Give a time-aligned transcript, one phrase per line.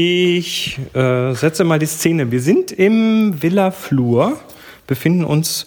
[0.00, 2.30] Ich äh, setze mal die Szene.
[2.30, 4.38] Wir sind im Villa Flur,
[4.86, 5.66] befinden uns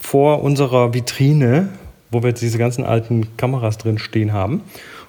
[0.00, 1.68] vor unserer Vitrine,
[2.10, 4.62] wo wir diese ganzen alten Kameras drin stehen haben.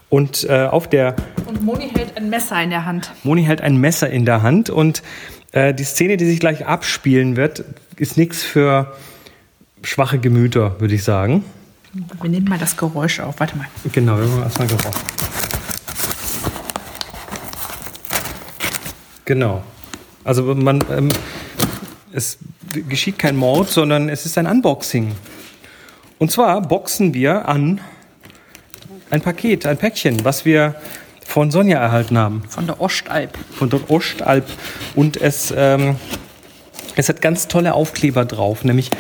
[0.10, 1.16] Und äh, auf der.
[1.48, 3.12] Und Moni hält ein Messer in der Hand.
[3.24, 5.02] Moni hält ein Messer in der Hand und
[5.52, 7.66] äh, die Szene, die sich gleich abspielen wird,
[7.96, 8.94] ist nichts für
[9.82, 11.44] schwache Gemüter, würde ich sagen.
[12.22, 13.40] Wir nehmen mal das Geräusch auf.
[13.40, 13.66] Warte mal.
[13.92, 15.23] Genau, wir machen erstmal Geräusch.
[19.26, 19.64] Genau.
[20.24, 21.10] Also man, ähm,
[22.12, 22.38] es
[22.90, 25.16] geschieht kein Mord, sondern es ist ein Unboxing.
[26.20, 27.82] Und zwar boxen wir an
[29.10, 30.76] ein Paket, ein Päckchen, was wir
[31.26, 32.44] von Sonja erhalten haben.
[32.48, 33.38] Von der Ostalb.
[33.52, 34.46] Von der Ostalb.
[34.96, 35.96] Und es, ähm,
[36.96, 38.92] es hat ganz tolle Aufkleber drauf, nämlich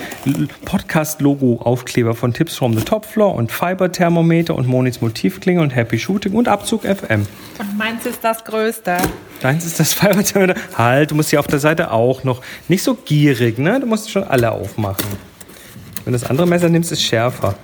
[0.66, 6.34] Podcast-Logo-Aufkleber von Tips from the Top Floor und Fiber-Thermometer und Monis Motivklinge und Happy Shooting
[6.34, 7.28] und Abzug FM.
[7.60, 8.98] Und meins ist das Größte.
[9.42, 10.60] Deins ist das Fiber-Thermometer.
[10.78, 12.42] Halt, du musst hier auf der Seite auch noch.
[12.68, 13.80] Nicht so gierig, ne?
[13.80, 15.06] Du musst schon alle aufmachen.
[16.04, 17.56] Wenn du das andere Messer nimmst, ist es schärfer.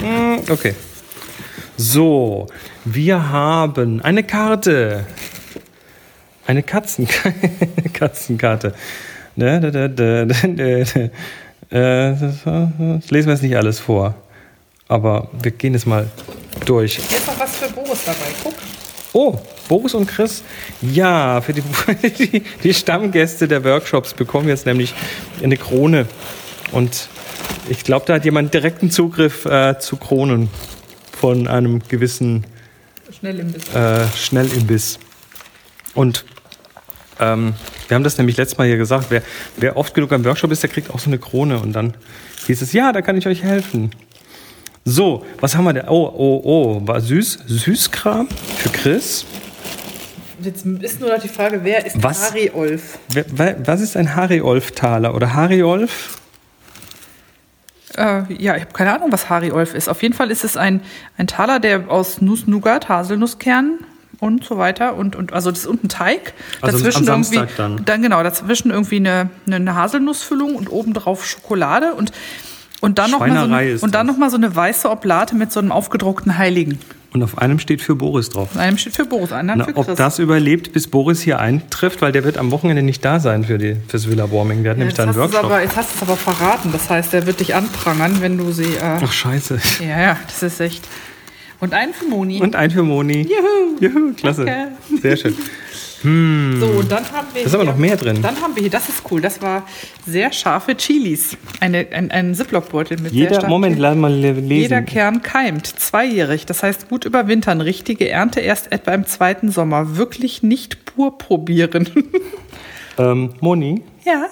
[0.00, 0.74] Hm, Okay.
[1.78, 2.46] So,
[2.86, 5.04] wir haben eine Karte.
[6.46, 7.08] Eine Katzen
[7.92, 8.74] Katzenkarte.
[9.34, 12.10] Da, da, da, da, da, da.
[12.10, 14.14] Das, lesen wir jetzt nicht alles vor.
[14.88, 16.08] Aber wir gehen es mal
[16.64, 16.98] durch.
[17.10, 18.32] Jetzt noch was für Boris dabei.
[18.42, 18.54] Guck.
[19.12, 19.38] Oh,
[19.68, 20.42] Boris und Chris.
[20.80, 21.62] Ja, für die,
[22.18, 24.94] die, die Stammgäste der Workshops bekommen jetzt nämlich
[25.42, 26.06] eine Krone.
[26.70, 27.08] Und
[27.68, 30.48] ich glaube, da hat jemand direkten Zugriff äh, zu Kronen
[31.18, 32.44] von einem gewissen
[33.18, 33.74] Schnellimbiss.
[33.74, 34.98] äh, Schnellimbiss.
[35.94, 36.24] Und
[37.20, 37.54] ähm,
[37.88, 39.22] wir haben das nämlich letztes Mal hier gesagt, wer,
[39.56, 41.58] wer oft genug am Workshop ist, der kriegt auch so eine Krone.
[41.58, 41.94] Und dann
[42.46, 43.90] hieß es, ja, da kann ich euch helfen.
[44.84, 45.88] So, was haben wir da?
[45.88, 48.28] Oh, oh, oh, war süß, Süßkram
[48.58, 49.24] für Chris.
[50.40, 52.30] Jetzt ist nur noch die Frage, wer ist Was?
[52.30, 52.98] Harry Olf?
[53.08, 56.18] Wer- Was ist ein Harry-Olf-Taler oder Harry-Olf?
[57.96, 59.88] Äh, ja, ich habe keine Ahnung, was Harry Olf ist.
[59.88, 60.82] Auf jeden Fall ist es ein,
[61.16, 63.78] ein Taler, der aus Nuss-Nougat, Haselnusskernen
[64.20, 66.32] und so weiter und, und also das ist unten Teig.
[66.60, 68.02] Also am dazwischen Samstag irgendwie, dann.
[68.02, 72.12] genau, dazwischen irgendwie eine, eine Haselnussfüllung und obendrauf Schokolade und
[72.80, 75.50] und dann noch mal so, eine- und dann noch mal so eine weiße Oblate mit
[75.50, 76.78] so einem aufgedruckten Heiligen.
[77.14, 78.50] Und auf einem steht für Boris drauf.
[78.54, 79.96] In einem steht für Boris, anderen Na, für ob Chris.
[79.96, 83.56] das überlebt, bis Boris hier eintrifft, weil der wird am Wochenende nicht da sein für
[83.56, 84.62] die, fürs Villa Warming.
[84.62, 85.44] Der hat nämlich jetzt, da einen Workshop.
[85.44, 86.70] aber, jetzt hast du es aber verraten.
[86.72, 88.74] Das heißt, er wird dich anprangern, wenn du sie.
[88.74, 89.58] Äh, Ach, scheiße.
[89.80, 90.86] ja, ja, das ist echt.
[91.60, 92.40] Und einen für Moni.
[92.40, 93.22] Und ein für Moni.
[93.22, 93.78] Juhu.
[93.80, 94.44] Juhu, klasse.
[94.44, 94.72] Danke.
[95.00, 95.34] Sehr schön.
[96.02, 97.42] So, und dann haben wir.
[97.42, 98.20] Da ist aber noch mehr drin.
[98.22, 99.66] Dann haben wir hier, das ist cool, das war
[100.06, 101.36] sehr scharfe Chilis.
[101.58, 104.50] Eine, ein, ein Ziploc-Beutel mit sehr Jeder, starken Moment, lass mal le- lesen.
[104.62, 109.96] Jeder Kern keimt, zweijährig, das heißt gut überwintern, richtige Ernte erst etwa im zweiten Sommer.
[109.96, 111.88] Wirklich nicht pur probieren.
[112.98, 114.24] Ähm, Moni, ja,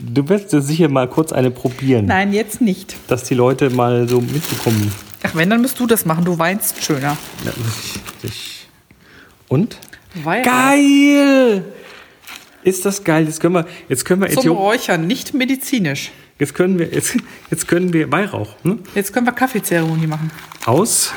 [0.00, 2.94] du wirst sicher mal kurz eine probieren, nein, jetzt nicht.
[3.08, 4.92] dass die Leute mal so mitbekommen.
[5.26, 7.16] Ach, wenn, dann musst du das machen, du weinst schöner.
[7.44, 7.52] Ja,
[8.22, 8.68] ich- ich-
[9.48, 9.78] Und?
[10.22, 10.44] Weihrauch.
[10.44, 11.64] Geil!
[12.62, 13.24] Ist das geil?
[13.26, 16.12] Jetzt können wir, jetzt können wir, Zum Äthiop Räuchern, nicht medizinisch.
[16.38, 17.16] jetzt können wir, jetzt,
[17.50, 18.78] jetzt können wir Weihrauch ne?
[18.94, 20.30] Jetzt können wir Kaffeezeremonie machen.
[20.64, 21.12] aus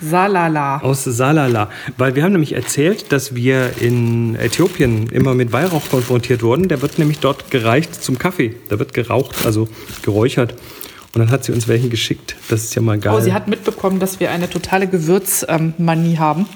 [0.00, 0.78] Salala.
[0.78, 1.70] Aus Salala.
[1.96, 6.68] Weil wir haben nämlich erzählt, dass wir in Äthiopien immer mit Weihrauch konfrontiert wurden.
[6.68, 8.54] Der wird nämlich dort gereicht zum Kaffee.
[8.68, 9.66] Da wird geraucht, also
[10.02, 10.54] geräuchert.
[11.18, 12.36] Und dann hat sie uns welchen geschickt.
[12.48, 13.12] Das ist ja mal geil.
[13.12, 16.46] Oh, sie hat mitbekommen, dass wir eine totale Gewürzmanie haben.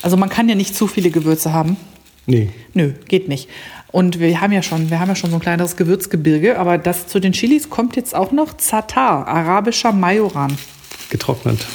[0.00, 1.76] Also man kann ja nicht zu viele Gewürze haben.
[2.24, 2.48] nee.
[2.72, 3.50] Nö, geht nicht.
[3.92, 7.06] Und wir haben ja schon, wir haben ja schon so ein kleineres Gewürzgebirge, aber das
[7.06, 10.56] zu den Chilis kommt jetzt auch noch Zatar, arabischer Majoran
[11.10, 11.66] Getrocknet.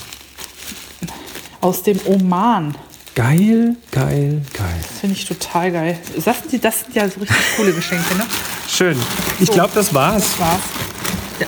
[1.62, 2.74] aus dem Oman.
[3.16, 4.76] Geil, geil, geil.
[4.82, 6.00] Das finde ich total geil.
[6.16, 8.26] Das sind, das sind ja so richtig coole Geschenke, ne?
[8.68, 8.98] Schön.
[9.40, 9.54] Ich So.
[9.54, 10.24] glaube, das war's.
[10.24, 10.62] Das war's.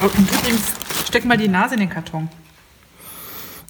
[0.01, 0.61] Und übrigens,
[1.07, 2.29] steck mal die Nase in den Karton.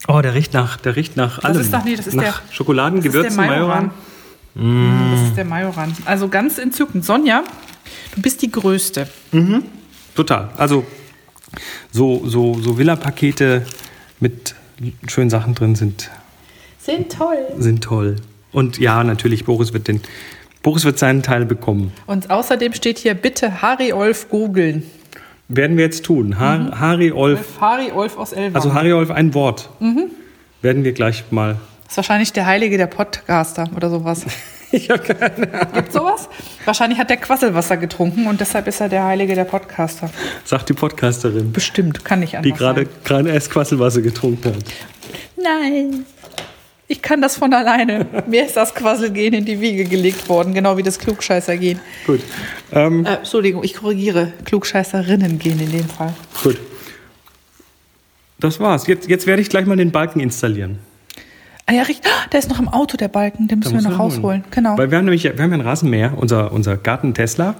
[0.08, 1.60] Oh, der riecht nach, der riecht nach allem.
[1.60, 3.92] ist doch- nee, das ist nach der- Schokoladen, Das ist der Gewürzen, Majoran.
[4.56, 5.12] Majoran.
[5.20, 5.96] Das ist der Majoran.
[6.06, 7.04] Also ganz entzückend.
[7.06, 7.44] Sonja,
[8.16, 9.08] du bist die Größte.
[10.16, 10.50] Total.
[10.58, 10.86] Also
[11.92, 13.66] so, so, so Villa-Pakete
[14.20, 14.56] mit
[15.08, 16.10] schönen Sachen drin sind
[16.80, 17.38] Sind toll.
[17.58, 18.16] sind toll.
[18.52, 20.02] Und ja, natürlich, Boris wird den,
[20.64, 21.92] Boris wird seinen Teil bekommen.
[22.06, 24.84] Und außerdem steht hier, bitte Harry Olf googeln.
[25.47, 26.39] Werden wir jetzt tun.
[26.39, 28.57] Ha Harry Olf, Harry Olf aus Elva.
[28.57, 29.69] also Harry Olf, ein Wort.
[30.62, 31.57] Werden wir gleich mal.
[31.88, 34.25] ist wahrscheinlich der Heilige der Podcaster oder sowas.
[34.71, 35.74] Ich habe keine Ahnung.
[35.74, 36.27] Gibt sowas?
[36.65, 40.09] Wahrscheinlich hat der Quasselwasser getrunken und deshalb ist er der Heilige der Podcaster.
[40.44, 42.94] Sagt die Podcasterin, Bestimmt, kann die anders gerade sein.
[43.06, 44.63] gerade erst Quasselwasser getrunken hat.
[45.42, 46.06] Nein.
[46.88, 48.06] Ich kann das von alleine.
[48.28, 51.80] Mir ist das Quasselgehen in die Wiege gelegt worden, genau wie das Klugscheißergehen.
[52.06, 52.22] Gut.
[52.72, 54.34] Ähm, Äh, Entschuldigung, ich korrigiere.
[54.46, 56.14] Klugscheißerinnen gehen in dem Fall.
[56.44, 56.60] gut.
[58.40, 58.86] Das war's.
[58.88, 60.80] Jetzt, jetzt werde ich gleich mal den Balken installieren.
[61.66, 62.06] Ah ja, richtig.
[62.12, 63.48] Ah, Der ist noch im Auto, der Balken.
[63.48, 64.44] Den müssen wir noch rausholen.
[64.52, 64.78] Genau.
[64.78, 67.56] Weil wir haben nämlich wir haben ja einen Rasenmäher, unser, unser Garten Tesla.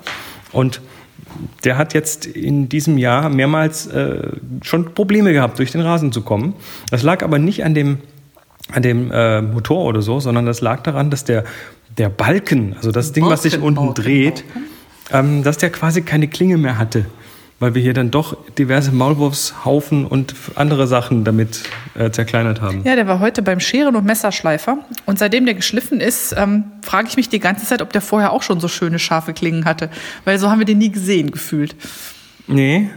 [0.52, 0.82] Und
[1.64, 4.28] der hat jetzt in diesem Jahr mehrmals äh,
[4.62, 6.54] schon Probleme gehabt, durch den Rasen zu kommen.
[6.92, 7.98] Das lag aber nicht an dem,
[8.72, 11.44] an dem äh, Motor oder so, sondern das lag daran, dass der,
[11.98, 14.44] der Balken, also das Ding, was sich Balken, unten Balken, dreht,
[15.12, 17.06] ähm, dass der quasi keine Klinge mehr hatte.
[17.58, 21.64] Weil wir hier dann doch diverse Maulwurfshaufen und andere Sachen damit
[21.94, 22.82] äh, zerkleinert haben.
[22.84, 24.80] Ja, der war heute beim Scheren- und Messerschleifer.
[25.06, 28.34] Und seitdem der geschliffen ist, ähm, frage ich mich die ganze Zeit, ob der vorher
[28.34, 29.90] auch schon so schöne scharfe Klingen hatte.
[30.26, 31.78] Weil so haben wir den nie gesehen, gefühlt.
[32.48, 32.90] Nee,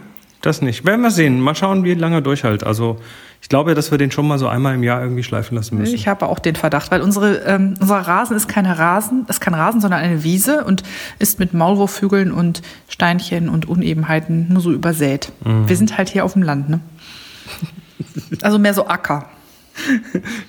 [0.42, 0.84] das nicht.
[0.84, 1.40] Werden wir sehen.
[1.40, 2.64] Mal schauen, wie lange er durchhält.
[2.64, 2.98] Also
[3.40, 5.94] ich glaube, dass wir den schon mal so einmal im Jahr irgendwie schleifen lassen müssen.
[5.94, 9.54] Ich habe auch den Verdacht, weil unsere, ähm, unser Rasen ist keine Rasen, ist kein
[9.54, 10.82] Rasen, sondern eine Wiese und
[11.18, 15.32] ist mit Maulwurfhügeln und Steinchen und Unebenheiten nur so übersät.
[15.44, 16.80] Wir sind halt hier auf dem Land, ne?
[18.42, 19.26] Also mehr so Acker.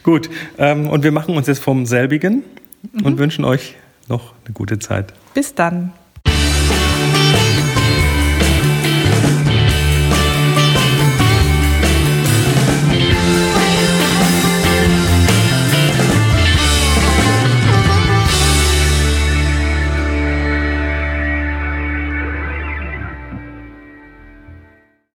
[0.03, 2.43] Gut, ähm, und wir machen uns jetzt vom selbigen
[3.03, 3.75] und wünschen euch
[4.07, 5.13] noch eine gute Zeit.
[5.33, 5.93] Bis dann.